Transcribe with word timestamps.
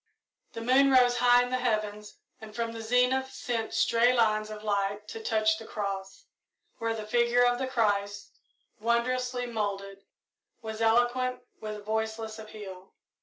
The 0.53 0.61
moon 0.61 0.89
rose 0.89 1.17
high 1.17 1.43
in 1.43 1.51
the 1.51 1.59
heavens 1.59 2.15
and 2.39 2.55
from 2.55 2.71
the 2.71 2.81
zenith 2.81 3.31
sent 3.31 3.71
stray 3.71 4.11
lines 4.13 4.49
of 4.49 4.63
light 4.63 5.07
to 5.09 5.21
touch 5.21 5.59
the 5.59 5.67
cross, 5.67 6.25
where 6.79 6.95
the 6.95 7.05
figure 7.05 7.45
of 7.45 7.59
the 7.59 7.67
Christ, 7.67 8.31
wondrously 8.79 9.45
moulded, 9.45 10.01
was 10.59 10.81
eloquent 10.81 11.43
with 11.59 11.85
voiceless 11.85 12.39
appeal. 12.39 12.93